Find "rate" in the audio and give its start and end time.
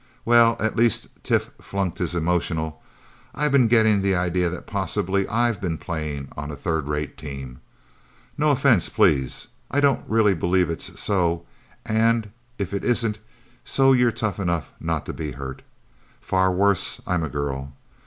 6.87-7.19